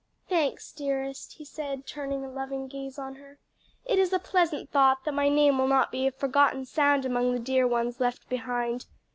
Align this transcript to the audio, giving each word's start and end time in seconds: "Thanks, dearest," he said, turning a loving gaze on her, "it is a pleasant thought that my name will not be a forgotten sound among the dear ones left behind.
"Thanks, 0.27 0.71
dearest," 0.71 1.33
he 1.33 1.45
said, 1.45 1.85
turning 1.85 2.25
a 2.25 2.27
loving 2.31 2.67
gaze 2.67 2.97
on 2.97 3.17
her, 3.17 3.37
"it 3.85 3.99
is 3.99 4.11
a 4.11 4.17
pleasant 4.17 4.71
thought 4.71 5.05
that 5.05 5.13
my 5.13 5.29
name 5.29 5.59
will 5.59 5.67
not 5.67 5.91
be 5.91 6.07
a 6.07 6.11
forgotten 6.11 6.65
sound 6.65 7.05
among 7.05 7.33
the 7.33 7.39
dear 7.39 7.67
ones 7.67 7.99
left 7.99 8.27
behind. 8.27 8.87